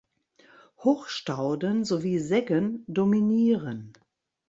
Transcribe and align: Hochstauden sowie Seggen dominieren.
Hochstauden 0.83 1.85
sowie 1.85 2.17
Seggen 2.17 2.83
dominieren. 2.87 3.93